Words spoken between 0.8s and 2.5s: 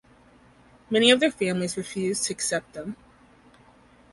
Many of their families refused to